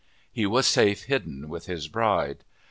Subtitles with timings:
[0.31, 2.43] _He was safe hidden with his bride.